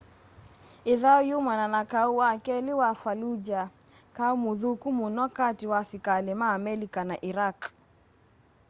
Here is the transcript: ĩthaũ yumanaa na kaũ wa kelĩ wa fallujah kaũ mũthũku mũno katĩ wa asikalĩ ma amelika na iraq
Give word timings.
ĩthaũ 0.93 1.21
yumanaa 1.29 1.71
na 1.75 1.81
kaũ 1.91 2.11
wa 2.21 2.29
kelĩ 2.45 2.73
wa 2.81 2.89
fallujah 3.01 3.67
kaũ 4.17 4.35
mũthũku 4.43 4.87
mũno 4.99 5.23
katĩ 5.37 5.65
wa 5.71 5.77
asikalĩ 5.83 6.33
ma 6.39 6.47
amelika 6.57 7.01
na 7.09 7.15
iraq 7.29 7.59